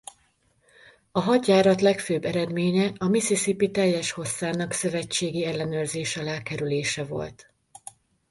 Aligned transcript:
A 1.11 1.19
hadjárat 1.19 1.81
legfőbb 1.81 2.25
eredménye 2.25 2.91
a 2.97 3.07
Mississippi 3.07 3.71
teljes 3.71 4.11
hosszának 4.11 4.71
szövetségi 4.71 5.45
ellenőrzés 5.45 6.17
alá 6.17 6.41
kerülése 6.41 7.03
volt. 7.03 7.53